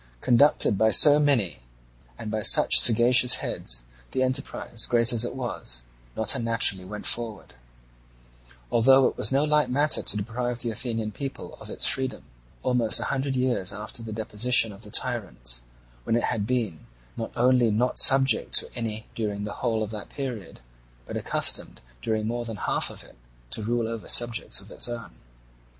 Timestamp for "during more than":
22.01-22.57